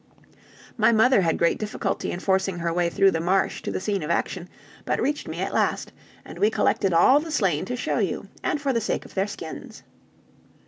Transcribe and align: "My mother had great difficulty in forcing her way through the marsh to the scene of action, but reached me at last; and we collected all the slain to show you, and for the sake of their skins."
"My 0.77 0.91
mother 0.91 1.21
had 1.21 1.37
great 1.37 1.59
difficulty 1.59 2.09
in 2.09 2.19
forcing 2.19 2.57
her 2.57 2.73
way 2.73 2.89
through 2.89 3.11
the 3.11 3.19
marsh 3.19 3.61
to 3.61 3.71
the 3.71 3.79
scene 3.79 4.01
of 4.01 4.09
action, 4.09 4.49
but 4.83 4.99
reached 4.99 5.27
me 5.27 5.41
at 5.41 5.53
last; 5.53 5.91
and 6.25 6.39
we 6.39 6.49
collected 6.49 6.91
all 6.91 7.19
the 7.19 7.29
slain 7.29 7.65
to 7.65 7.75
show 7.75 7.99
you, 7.99 8.27
and 8.43 8.59
for 8.59 8.73
the 8.73 8.81
sake 8.81 9.05
of 9.05 9.13
their 9.13 9.27
skins." 9.27 9.83